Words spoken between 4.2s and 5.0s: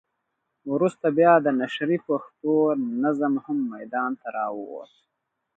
ته راووت.